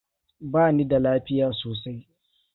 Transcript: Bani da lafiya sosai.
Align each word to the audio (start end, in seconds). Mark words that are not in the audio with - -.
Bani 0.41 0.85
da 0.85 0.99
lafiya 0.99 1.51
sosai. 1.53 2.07